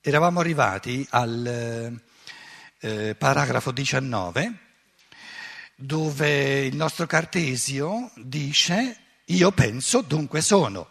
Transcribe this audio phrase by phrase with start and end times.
[0.00, 2.00] Eravamo arrivati al
[2.80, 4.58] eh, paragrafo 19
[5.74, 10.88] dove il nostro Cartesio dice io penso, dunque sono.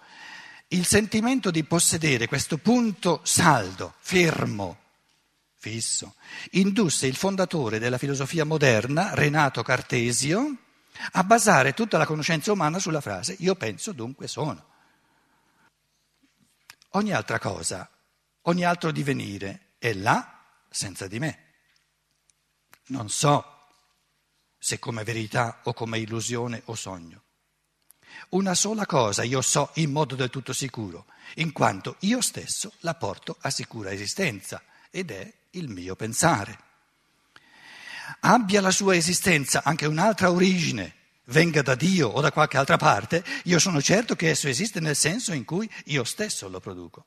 [0.69, 4.77] Il sentimento di possedere questo punto saldo, fermo,
[5.55, 6.15] fisso,
[6.51, 10.55] indusse il fondatore della filosofia moderna, Renato Cartesio,
[11.13, 14.65] a basare tutta la conoscenza umana sulla frase io penso, dunque sono.
[16.91, 17.89] Ogni altra cosa,
[18.47, 21.45] ogni altro divenire è là senza di me.
[22.87, 23.55] Non so
[24.57, 27.23] se come verità o come illusione o sogno.
[28.29, 32.95] Una sola cosa io so in modo del tutto sicuro, in quanto io stesso la
[32.95, 36.65] porto a sicura esistenza ed è il mio pensare.
[38.21, 40.95] Abbia la sua esistenza anche un'altra origine,
[41.25, 44.95] venga da Dio o da qualche altra parte, io sono certo che esso esiste nel
[44.95, 47.05] senso in cui io stesso lo produco.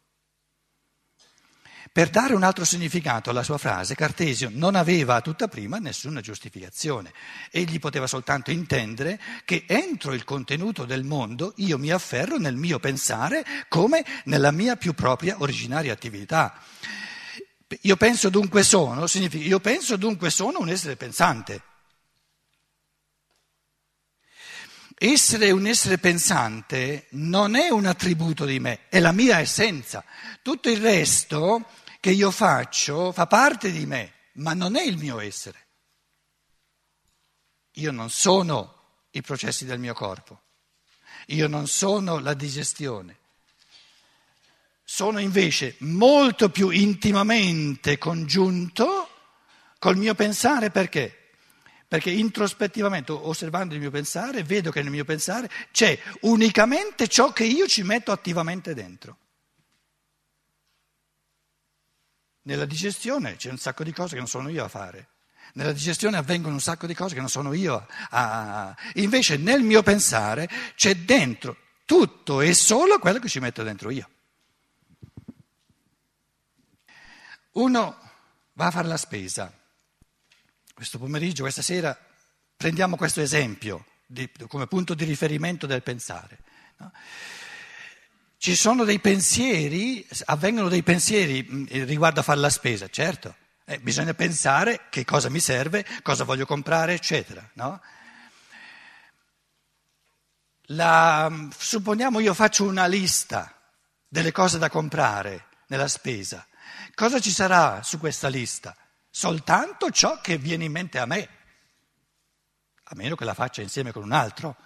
[1.92, 6.20] Per dare un altro significato alla sua frase, Cartesio non aveva a tutta prima nessuna
[6.20, 7.12] giustificazione.
[7.50, 12.78] Egli poteva soltanto intendere che entro il contenuto del mondo io mi afferro nel mio
[12.78, 16.62] pensare come nella mia più propria originaria attività.
[17.80, 21.62] Io penso dunque sono, significa io penso dunque sono un essere pensante.
[25.02, 30.04] Essere un essere pensante non è un attributo di me, è la mia essenza.
[30.42, 31.64] Tutto il resto
[32.00, 35.66] che io faccio fa parte di me, ma non è il mio essere.
[37.74, 38.78] Io non sono
[39.10, 40.40] i processi del mio corpo,
[41.26, 43.18] io non sono la digestione.
[44.82, 49.08] Sono invece molto più intimamente congiunto
[49.78, 51.16] col mio pensare perché?
[51.86, 57.44] Perché introspettivamente, osservando il mio pensare, vedo che nel mio pensare c'è unicamente ciò che
[57.44, 59.16] io ci metto attivamente dentro.
[62.50, 65.10] Nella digestione c'è un sacco di cose che non sono io a fare.
[65.52, 68.76] Nella digestione avvengono un sacco di cose che non sono io a...
[68.94, 74.10] Invece nel mio pensare c'è dentro tutto e solo quello che ci metto dentro io.
[77.52, 77.96] Uno
[78.54, 79.56] va a fare la spesa.
[80.74, 81.96] Questo pomeriggio, questa sera,
[82.56, 86.38] prendiamo questo esempio di, come punto di riferimento del pensare.
[86.78, 86.90] No?
[88.40, 93.36] Ci sono dei pensieri, avvengono dei pensieri mm, riguardo a fare la spesa, certo.
[93.66, 97.46] Eh, bisogna pensare che cosa mi serve, cosa voglio comprare, eccetera.
[97.52, 97.82] No?
[100.68, 103.54] La, mm, supponiamo io faccio una lista
[104.08, 106.46] delle cose da comprare nella spesa.
[106.94, 108.74] Cosa ci sarà su questa lista?
[109.10, 111.28] Soltanto ciò che viene in mente a me,
[112.84, 114.56] a meno che la faccia insieme con un altro.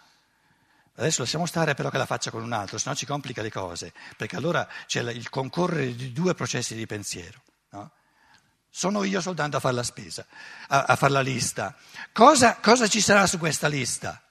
[0.97, 3.51] Adesso lasciamo stare però che la faccia con un altro, se no ci complica le
[3.51, 7.43] cose, perché allora c'è il concorrere di due processi di pensiero.
[7.71, 7.91] No?
[8.71, 10.25] Sono io soltanto a fare la spesa,
[10.69, 11.77] a, a fare la lista.
[12.13, 14.23] Cosa, cosa ci sarà su questa lista?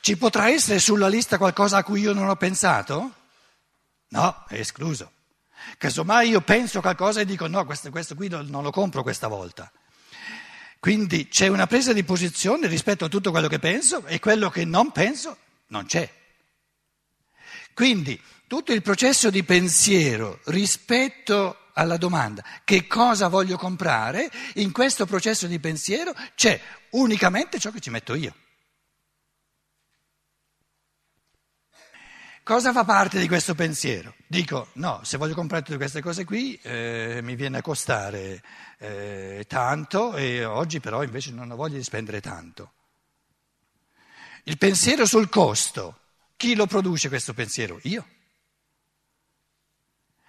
[0.00, 3.14] Ci potrà essere sulla lista qualcosa a cui io non ho pensato?
[4.08, 5.12] No, è escluso.
[5.78, 9.70] Casomai io penso qualcosa e dico no, questo, questo qui non lo compro questa volta.
[10.84, 14.66] Quindi c'è una presa di posizione rispetto a tutto quello che penso e quello che
[14.66, 16.06] non penso non c'è.
[17.72, 25.06] Quindi tutto il processo di pensiero rispetto alla domanda che cosa voglio comprare, in questo
[25.06, 28.34] processo di pensiero c'è unicamente ciò che ci metto io.
[32.44, 34.16] Cosa fa parte di questo pensiero?
[34.26, 38.42] Dico, no, se voglio comprare tutte queste cose qui eh, mi viene a costare
[38.76, 42.72] eh, tanto e oggi però invece non ho voglia di spendere tanto.
[44.42, 46.00] Il pensiero sul costo,
[46.36, 47.80] chi lo produce questo pensiero?
[47.84, 48.06] Io.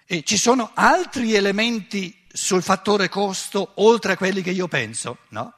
[0.06, 5.18] E ci sono altri elementi sul fattore costo oltre a quelli che io penso?
[5.28, 5.52] No?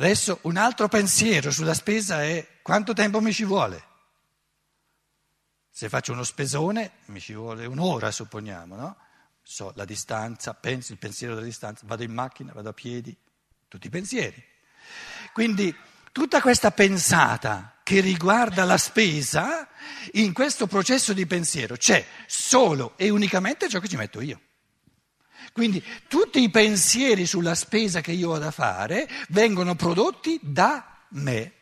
[0.00, 3.84] Adesso un altro pensiero sulla spesa è quanto tempo mi ci vuole.
[5.68, 8.96] Se faccio uno spesone mi ci vuole un'ora, supponiamo, no?
[9.42, 13.14] So la distanza, penso il pensiero della distanza, vado in macchina, vado a piedi,
[13.68, 14.42] tutti i pensieri.
[15.34, 15.76] Quindi
[16.12, 19.68] tutta questa pensata che riguarda la spesa,
[20.12, 24.40] in questo processo di pensiero c'è solo e unicamente ciò che ci metto io.
[25.52, 31.52] Quindi tutti i pensieri sulla spesa che io ho da fare vengono prodotti da me.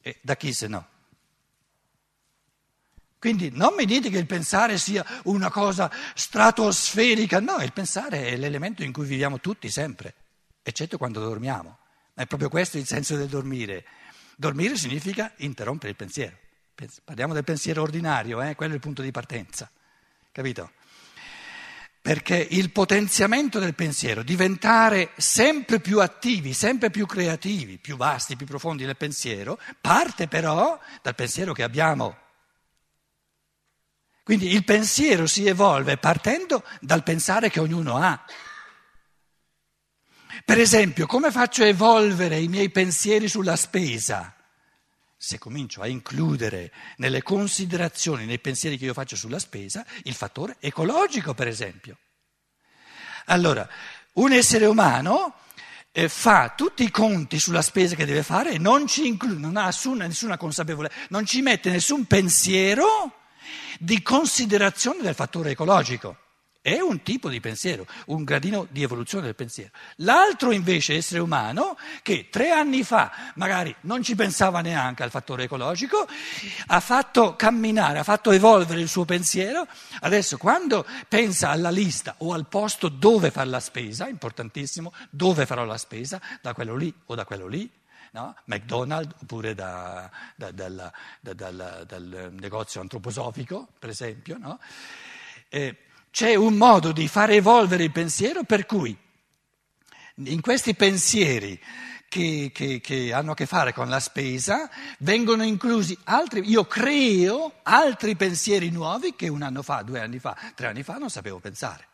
[0.00, 0.88] E da chi se no?
[3.18, 8.36] Quindi non mi dite che il pensare sia una cosa stratosferica, no, il pensare è
[8.36, 10.14] l'elemento in cui viviamo tutti sempre,
[10.62, 11.78] eccetto quando dormiamo.
[12.14, 13.84] Ma è proprio questo il senso del dormire,
[14.40, 16.34] Dormire significa interrompere il pensiero.
[17.04, 18.54] Parliamo del pensiero ordinario, eh?
[18.54, 19.70] quello è il punto di partenza,
[20.32, 20.70] capito?
[22.02, 28.46] Perché il potenziamento del pensiero, diventare sempre più attivi, sempre più creativi, più vasti, più
[28.46, 32.16] profondi nel pensiero, parte però dal pensiero che abbiamo.
[34.22, 38.24] Quindi il pensiero si evolve partendo dal pensare che ognuno ha.
[40.44, 44.34] Per esempio, come faccio a evolvere i miei pensieri sulla spesa?
[45.22, 50.56] Se comincio a includere nelle considerazioni, nei pensieri che io faccio sulla spesa, il fattore
[50.60, 51.98] ecologico, per esempio.
[53.26, 53.68] Allora,
[54.14, 55.34] un essere umano
[55.92, 59.58] eh, fa tutti i conti sulla spesa che deve fare e non ci include, non
[59.58, 63.12] ha nessuna, nessuna consapevolezza, non ci mette nessun pensiero
[63.78, 66.16] di considerazione del fattore ecologico.
[66.62, 69.70] È un tipo di pensiero, un gradino di evoluzione del pensiero.
[69.96, 75.44] L'altro invece essere umano che tre anni fa magari non ci pensava neanche al fattore
[75.44, 76.06] ecologico,
[76.66, 79.66] ha fatto camminare, ha fatto evolvere il suo pensiero,
[80.00, 85.64] adesso quando pensa alla lista o al posto dove fare la spesa, importantissimo, dove farò
[85.64, 87.70] la spesa, da quello lì o da quello lì,
[88.12, 88.36] no?
[88.44, 94.58] McDonald's oppure da, da, dal, da, dal, dal, negozio antroposofico, per esempio, no?
[95.48, 95.76] eh,
[96.10, 98.96] c'è un modo di far evolvere il pensiero per cui
[100.16, 101.58] in questi pensieri
[102.08, 104.68] che, che, che, hanno a che fare con la spesa
[104.98, 110.36] vengono inclusi altri, io creo altri pensieri nuovi che un anno fa, due anni fa,
[110.54, 111.86] tre anni fa non sapevo pensare.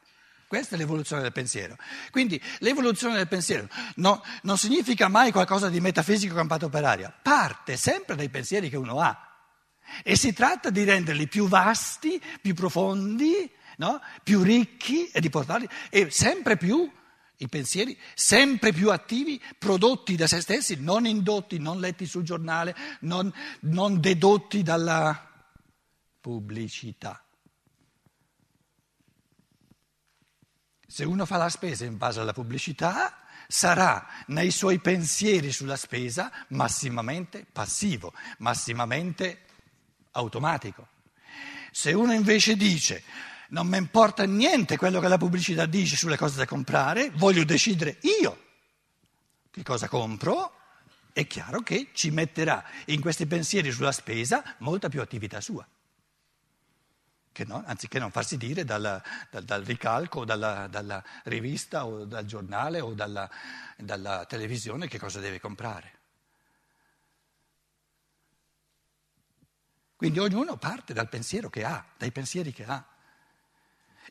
[0.46, 1.76] Questa è l'evoluzione del pensiero.
[2.10, 7.76] Quindi l'evoluzione del pensiero no, non significa mai qualcosa di metafisico campato per aria, parte
[7.76, 9.20] sempre dai pensieri che uno ha.
[10.02, 14.00] E si tratta di renderli più vasti, più profondi, no?
[14.22, 16.90] più ricchi e di portarli, e sempre più
[17.38, 22.74] i pensieri, sempre più attivi, prodotti da se stessi, non indotti, non letti sul giornale,
[23.00, 25.30] non, non dedotti dalla
[26.20, 27.22] pubblicità.
[30.86, 36.32] Se uno fa la spesa in base alla pubblicità, sarà nei suoi pensieri sulla spesa
[36.48, 39.42] massimamente passivo, massimamente
[40.12, 40.88] automatico.
[41.70, 43.02] Se uno invece dice
[43.50, 47.98] non mi importa niente quello che la pubblicità dice sulle cose da comprare, voglio decidere
[48.20, 48.44] io
[49.56, 50.52] che cosa compro,
[51.14, 55.66] è chiaro che ci metterà in questi pensieri sulla spesa molta più attività sua.
[57.32, 62.26] Che no, anziché non farsi dire dal, dal, dal ricalco, dalla, dalla, rivista o dal
[62.26, 63.30] giornale o dalla,
[63.78, 65.92] dalla televisione che cosa deve comprare.
[69.96, 72.86] Quindi ognuno parte dal pensiero che ha, dai pensieri che ha.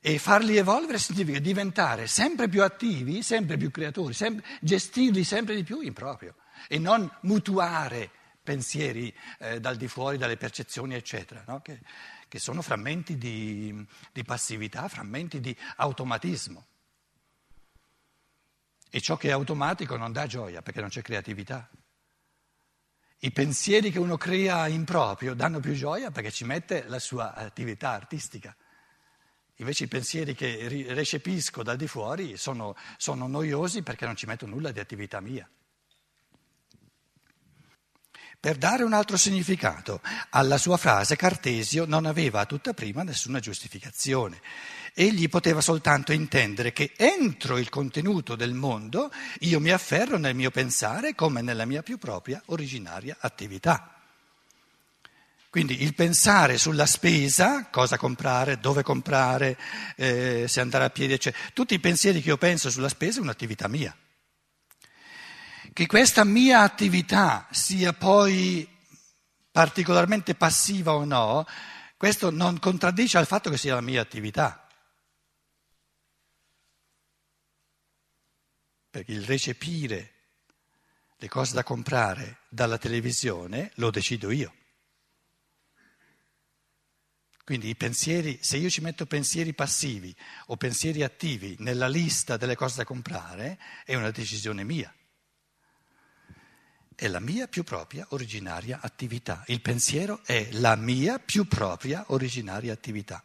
[0.01, 5.63] E farli evolvere significa diventare sempre più attivi, sempre più creatori, sempre, gestirli sempre di
[5.63, 6.35] più in proprio
[6.67, 8.11] e non mutuare
[8.45, 11.61] pensieri eh, dal di fuori, dalle percezioni, eccetera, no?
[11.61, 11.81] che,
[12.27, 16.65] che, sono frammenti di, di passività, frammenti di automatismo.
[18.89, 21.69] E ciò che è automatico non dà gioia perché non c'è creatività.
[23.19, 27.33] I pensieri che uno crea in proprio danno più gioia perché ci mette la sua
[27.33, 28.55] attività artistica.
[29.57, 34.45] Invece i pensieri che recepisco da di fuori sono, sono noiosi perché non ci metto
[34.45, 35.49] nulla di attività mia.
[38.37, 43.39] Per dare un altro significato alla sua frase, Cartesio non aveva a tutta prima nessuna
[43.39, 44.39] giustificazione.
[44.93, 50.51] Egli poteva soltanto intendere che entro il contenuto del mondo io mi afferro nel mio
[50.51, 53.94] pensare come nella mia più propria originaria attività.
[55.55, 59.57] Quindi il pensare sulla spesa, cosa comprare, dove comprare,
[59.95, 63.21] eh, se andare a piedi, eccetera, tutti i pensieri che io penso sulla spesa è
[63.21, 63.95] un'attività mia.
[65.71, 68.67] Che questa mia attività sia poi
[69.49, 71.47] particolarmente passiva o no,
[71.95, 74.67] questo non contraddice al fatto che sia la mia attività.
[78.89, 80.11] Perché il recepire
[81.15, 84.53] le cose da comprare dalla televisione lo decido io.
[87.45, 90.13] Quindi i pensieri, se io ci metto pensieri passivi
[90.47, 94.91] o pensieri attivi nella lista delle cose da comprare, è una decisione mia.
[96.95, 99.43] È la mia più propria originaria attività.
[99.45, 103.23] Il pensiero è la mia più propria originaria attività.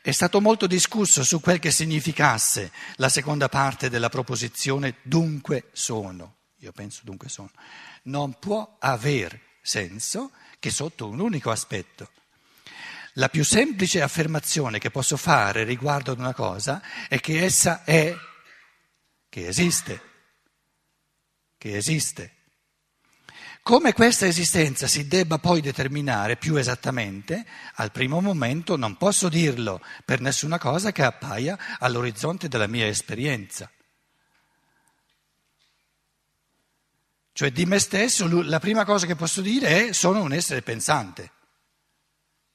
[0.00, 6.36] È stato molto discusso su quel che significasse la seconda parte della proposizione dunque sono.
[6.58, 7.50] Io penso dunque sono.
[8.02, 10.30] Non può aver senso
[10.60, 12.12] che sotto un unico aspetto
[13.14, 18.14] la più semplice affermazione che posso fare riguardo ad una cosa è che essa è,
[19.28, 20.00] che esiste,
[21.58, 22.34] che esiste.
[23.62, 29.82] Come questa esistenza si debba poi determinare più esattamente, al primo momento non posso dirlo
[30.04, 33.70] per nessuna cosa che appaia all'orizzonte della mia esperienza.
[37.32, 41.30] Cioè di me stesso la prima cosa che posso dire è sono un essere pensante,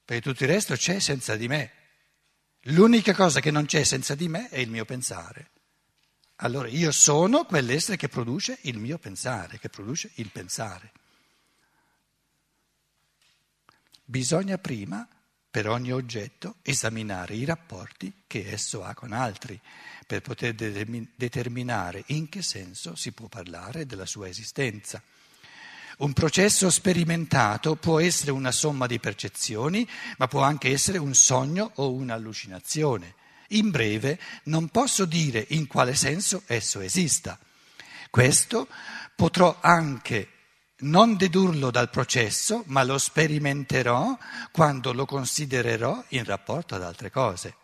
[0.06, 1.72] perché tutto il resto c'è senza di me.
[2.70, 5.50] L'unica cosa che non c'è senza di me è il mio pensare.
[6.38, 10.92] Allora io sono quell'essere che produce il mio pensare, che produce il pensare.
[14.04, 15.08] Bisogna prima,
[15.50, 19.60] per ogni oggetto, esaminare i rapporti che esso ha con altri,
[20.06, 25.02] per poter determinare in che senso si può parlare della sua esistenza.
[25.98, 29.88] Un processo sperimentato può essere una somma di percezioni,
[30.18, 33.16] ma può anche essere un sogno o un'allucinazione.
[33.50, 37.40] In breve, non posso dire in quale senso esso esista.
[38.10, 38.68] Questo
[39.16, 40.30] potrò anche
[40.80, 44.18] non dedurlo dal processo, ma lo sperimenterò
[44.52, 47.56] quando lo considererò in rapporto ad altre cose.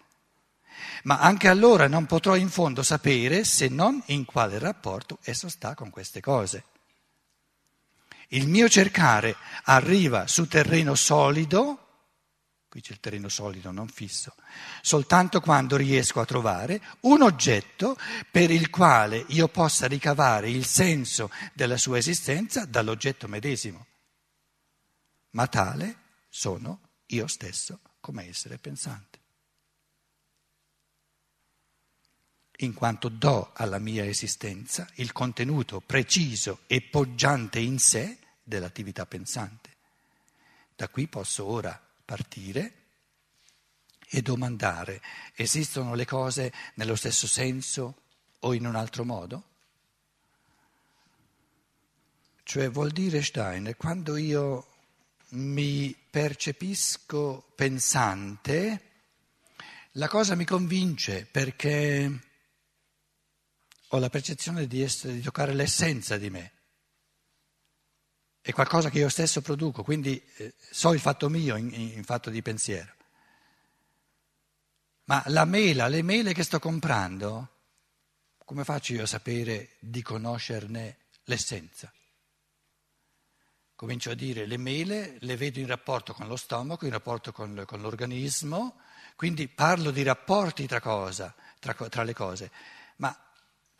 [1.03, 5.75] Ma anche allora non potrò in fondo sapere se non in quale rapporto esso sta
[5.75, 6.63] con queste cose.
[8.33, 11.81] Il mio cercare arriva su terreno solido
[12.71, 14.33] qui c'è il terreno solido, non fisso,
[14.81, 17.97] soltanto quando riesco a trovare un oggetto
[18.31, 23.87] per il quale io possa ricavare il senso della sua esistenza dall'oggetto medesimo.
[25.31, 25.97] Ma tale
[26.29, 29.19] sono io stesso come essere pensante.
[32.59, 38.17] In quanto do alla mia esistenza il contenuto preciso e poggiante in sé
[38.51, 39.69] dell'attività pensante.
[40.75, 42.73] Da qui posso ora partire
[44.09, 45.01] e domandare,
[45.35, 48.01] esistono le cose nello stesso senso
[48.39, 49.43] o in un altro modo?
[52.43, 54.67] Cioè vuol dire Steiner, quando io
[55.29, 58.89] mi percepisco pensante,
[59.91, 62.19] la cosa mi convince perché
[63.87, 66.59] ho la percezione di, essere, di toccare l'essenza di me
[68.41, 72.29] è qualcosa che io stesso produco, quindi eh, so il fatto mio in, in fatto
[72.29, 72.93] di pensiero.
[75.05, 77.49] Ma la mela, le mele che sto comprando,
[78.43, 81.91] come faccio io a sapere di conoscerne l'essenza?
[83.75, 87.63] Comincio a dire le mele le vedo in rapporto con lo stomaco, in rapporto con,
[87.65, 88.79] con l'organismo,
[89.15, 92.51] quindi parlo di rapporti tra, cosa, tra, tra le cose.
[92.97, 93.15] Ma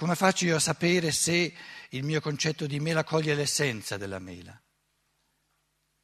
[0.01, 1.53] come faccio io a sapere se
[1.89, 4.59] il mio concetto di mela coglie l'essenza della mela?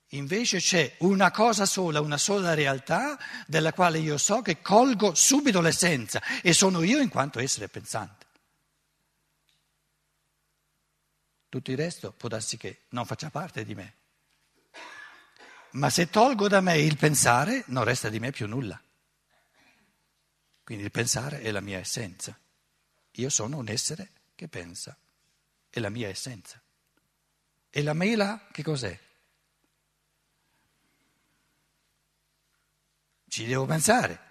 [0.10, 5.62] Invece c'è una cosa sola, una sola realtà della quale io so che colgo subito
[5.62, 8.28] l'essenza e sono io in quanto essere pensante.
[11.50, 13.96] Tutto il resto può darsi che non faccia parte di me.
[15.72, 18.80] Ma se tolgo da me il pensare, non resta di me più nulla.
[20.64, 22.40] Quindi il pensare è la mia essenza.
[23.18, 24.96] Io sono un essere che pensa,
[25.70, 26.62] è la mia essenza.
[27.70, 29.00] E la mela che cos'è?
[33.28, 34.26] Ci devo pensare.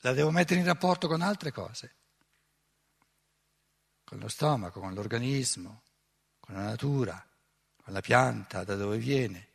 [0.00, 1.94] La devo mettere in rapporto con altre cose,
[4.04, 5.82] con lo stomaco, con l'organismo,
[6.40, 7.24] con la natura,
[7.76, 9.48] con la pianta, da dove viene.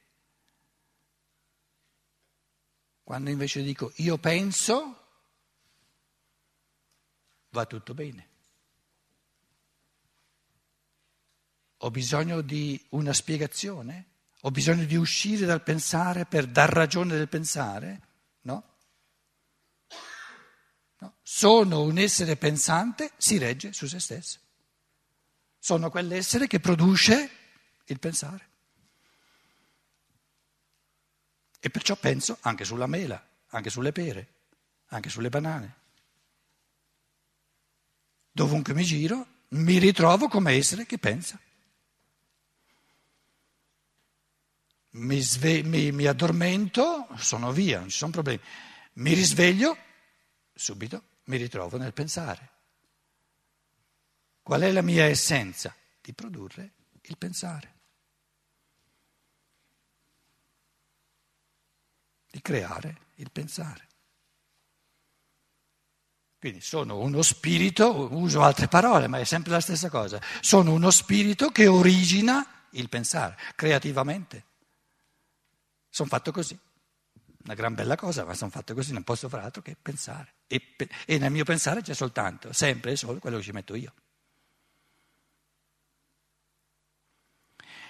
[3.03, 4.96] Quando invece dico io penso,
[7.49, 8.29] va tutto bene.
[11.81, 14.05] Ho bisogno di una spiegazione?
[14.41, 18.01] Ho bisogno di uscire dal pensare per dar ragione del pensare?
[18.41, 18.75] No?
[20.99, 21.15] no.
[21.21, 24.39] Sono un essere pensante, si regge su se stesso.
[25.59, 27.29] Sono quell'essere che produce
[27.85, 28.45] il pensare.
[31.59, 34.33] E perciò penso anche sulla mela, anche sulle pere,
[34.87, 35.85] anche sulle banane
[38.38, 41.39] dovunque mi giro, mi ritrovo come essere che pensa.
[44.91, 48.39] Mi, sve- mi, mi addormento, sono via, non ci sono problemi.
[48.94, 49.75] Mi risveglio,
[50.53, 52.51] subito mi ritrovo nel pensare.
[54.44, 55.75] Qual è la mia essenza?
[56.00, 57.75] Di produrre il pensare.
[62.29, 63.87] Di creare il pensare.
[66.47, 70.21] Quindi sono uno spirito, uso altre parole, ma è sempre la stessa cosa.
[70.39, 74.45] Sono uno spirito che origina il pensare, creativamente.
[75.89, 76.57] Sono fatto così.
[77.43, 80.35] Una gran bella cosa, ma sono fatto così, non posso fare altro che pensare.
[80.47, 83.93] E, e nel mio pensare c'è soltanto, sempre e solo quello che ci metto io.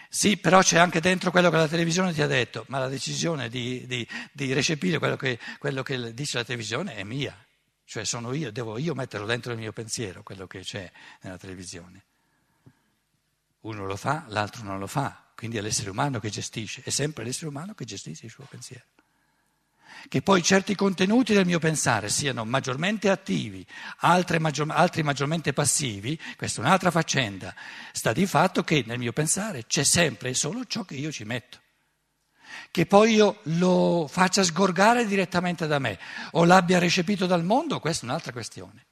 [0.09, 3.49] Sì, però c'è anche dentro quello che la televisione ti ha detto, ma la decisione
[3.49, 7.37] di, di, di recepire quello che, quello che dice la televisione è mia,
[7.87, 10.91] cioè sono io, devo io metterlo dentro il mio pensiero, quello che c'è
[11.21, 12.03] nella televisione.
[13.61, 17.23] Uno lo fa, l'altro non lo fa, quindi è l'essere umano che gestisce, è sempre
[17.23, 18.83] l'essere umano che gestisce il suo pensiero.
[20.09, 23.65] Che poi certi contenuti del mio pensare siano maggiormente attivi,
[24.39, 27.55] maggior, altri maggiormente passivi, questa è un'altra faccenda.
[27.93, 31.23] Sta di fatto che nel mio pensare c'è sempre e solo ciò che io ci
[31.23, 31.59] metto.
[32.71, 35.99] Che poi io lo faccia sgorgare direttamente da me
[36.31, 38.85] o l'abbia recepito dal mondo, questa è un'altra questione.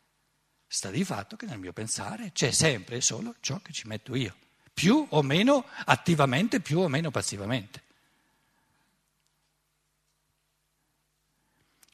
[0.67, 4.15] Sta di fatto che nel mio pensare c'è sempre e solo ciò che ci metto
[4.15, 4.35] io,
[4.73, 7.83] più o meno attivamente, più o meno passivamente.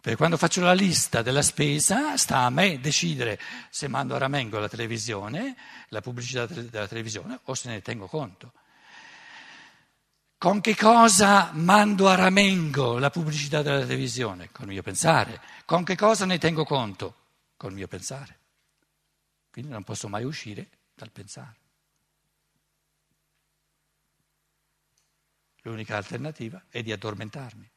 [0.02, 4.58] Perché quando faccio la lista della spesa sta a me decidere se mando a ramengo
[4.58, 5.56] la televisione,
[5.90, 8.54] la pubblicità della televisione o se ne tengo conto.
[10.42, 14.50] Con che cosa mando a ramengo la pubblicità della televisione?
[14.52, 15.40] Col mio pensare.
[15.66, 17.16] Con che cosa ne tengo conto?
[17.56, 18.40] Col mio pensare.
[19.52, 21.60] Quindi non posso mai uscire dal pensare.
[25.62, 27.70] L'unica alternativa è di addormentarmi.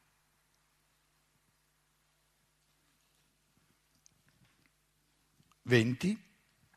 [5.61, 6.23] 20,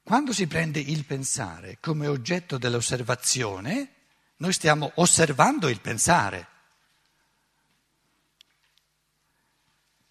[0.02, 3.92] quando si prende il pensare come oggetto dell'osservazione,
[4.38, 6.46] noi stiamo osservando il pensare.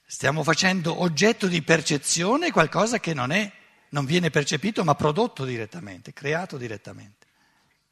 [0.05, 3.51] Stiamo facendo oggetto di percezione qualcosa che non, è,
[3.89, 7.25] non viene percepito ma prodotto direttamente, creato direttamente.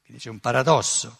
[0.04, 1.18] Quindi c'è un paradosso.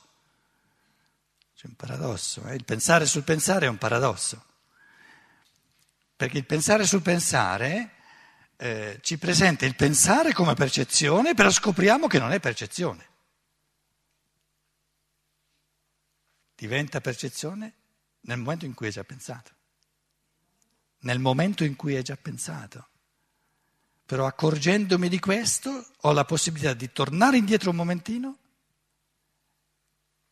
[1.56, 2.46] C'è un paradosso.
[2.46, 2.54] Eh?
[2.54, 4.44] Il pensare sul pensare è un paradosso.
[6.14, 7.92] Perché il pensare sul pensare
[8.56, 13.14] eh, ci presenta il pensare come percezione, però scopriamo che non è percezione.
[16.56, 17.74] Diventa percezione
[18.22, 19.52] nel momento in cui è già pensato.
[21.00, 22.88] Nel momento in cui è già pensato.
[24.06, 28.38] Però accorgendomi di questo ho la possibilità di tornare indietro un momentino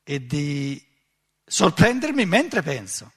[0.03, 0.83] e di
[1.45, 3.13] sorprendermi mentre penso.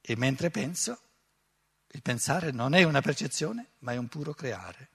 [0.00, 1.00] E mentre penso
[1.88, 4.90] il pensare non è una percezione, ma è un puro creare.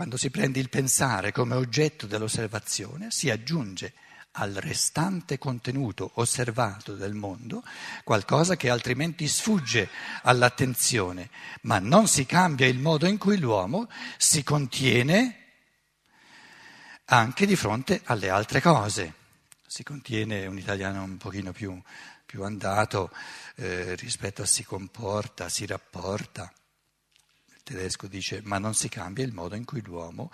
[0.00, 3.92] Quando si prende il pensare come oggetto dell'osservazione, si aggiunge
[4.32, 7.62] al restante contenuto osservato del mondo
[8.02, 9.90] qualcosa che altrimenti sfugge
[10.22, 11.28] all'attenzione,
[11.64, 15.36] ma non si cambia il modo in cui l'uomo si contiene
[17.04, 19.12] anche di fronte alle altre cose.
[19.66, 21.78] Si contiene un italiano un pochino più
[22.24, 23.10] più andato
[23.56, 26.50] eh, rispetto a si comporta, si rapporta.
[27.62, 30.30] Tedesco dice ma non si cambia il modo in cui l'uomo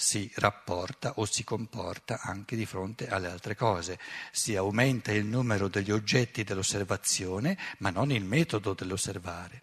[0.00, 3.98] si rapporta o si comporta anche di fronte alle altre cose.
[4.32, 9.60] Si aumenta il numero degli oggetti dell'osservazione, ma non il metodo dell'osservare.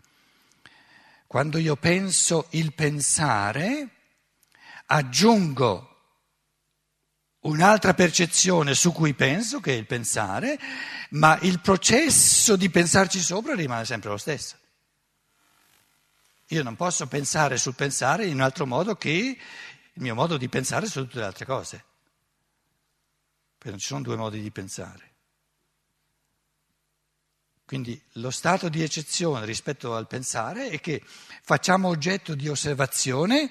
[1.25, 3.89] Quando io penso il pensare,
[4.85, 5.95] aggiungo
[7.41, 10.59] un'altra percezione su cui penso, che è il pensare,
[11.11, 14.55] ma il processo di pensarci sopra rimane sempre lo stesso.
[16.47, 20.47] Io non posso pensare sul pensare in un altro modo che il mio modo di
[20.47, 21.83] pensare su tutte le altre cose.
[23.57, 25.15] Perché non ci sono due modi di pensare.
[27.65, 31.03] Quindi lo stato di eccezione rispetto al pensare è che
[31.41, 33.49] facciamo oggetto di osservazione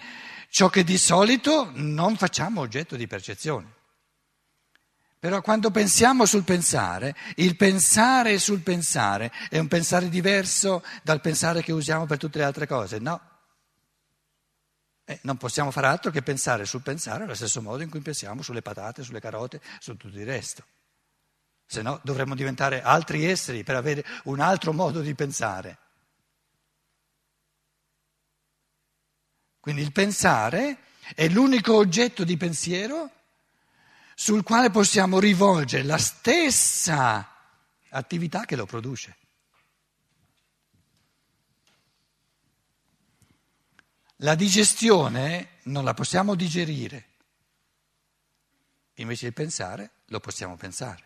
[0.48, 3.75] ciò che di solito non facciamo oggetto di percezione.
[5.26, 11.62] Però quando pensiamo sul pensare, il pensare sul pensare è un pensare diverso dal pensare
[11.62, 13.20] che usiamo per tutte le altre cose, no.
[15.04, 18.40] Eh, non possiamo fare altro che pensare sul pensare allo stesso modo in cui pensiamo
[18.40, 20.64] sulle patate, sulle carote, su tutto il resto.
[21.66, 25.78] Se no dovremmo diventare altri esseri per avere un altro modo di pensare.
[29.58, 30.78] Quindi il pensare
[31.16, 33.10] è l'unico oggetto di pensiero
[34.18, 37.34] sul quale possiamo rivolgere la stessa
[37.90, 39.14] attività che lo produce.
[44.20, 47.08] La digestione non la possiamo digerire,
[48.94, 51.05] invece il pensare lo possiamo pensare.